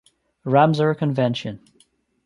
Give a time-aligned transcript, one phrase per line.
[0.47, 1.61] Ramsar Convention